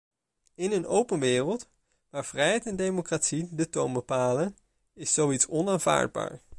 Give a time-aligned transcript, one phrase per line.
[0.55, 1.69] In een open wereld,
[2.09, 4.57] waar vrijheid en democratie de toon bepalen,
[4.93, 6.41] is zoiets onaanvaardbaar.